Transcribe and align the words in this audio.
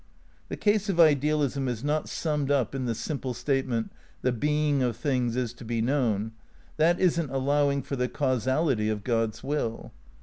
The 0.49 0.57
case 0.57 0.89
of 0.89 0.99
idealism 0.99 1.67
is 1.67 1.83
not 1.83 2.09
summed 2.09 2.49
up 2.49 2.73
in 2.73 2.85
the 2.85 2.95
simple 2.95 3.35
statement: 3.35 3.91
The 4.23 4.31
being 4.31 4.81
of 4.81 4.97
things 4.97 5.35
is 5.35 5.53
to 5.53 5.63
he 5.65 5.79
known. 5.79 6.31
That 6.77 6.99
isn't 6.99 7.29
allowing 7.29 7.83
for 7.83 7.95
the 7.95 8.07
causality 8.09 8.89
of 8.89 9.03
God's 9.03 9.43
Will. 9.43 9.91